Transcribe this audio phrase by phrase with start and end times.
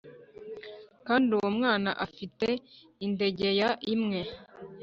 [1.07, 2.47] kandi uwo mwana afite
[3.05, 4.21] indegeya imwe